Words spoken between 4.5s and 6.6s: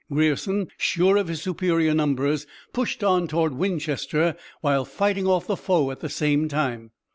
while fighting off the foe at the same